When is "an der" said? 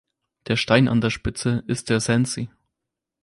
0.87-1.11